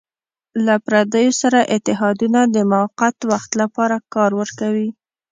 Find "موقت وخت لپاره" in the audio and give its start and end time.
2.73-3.95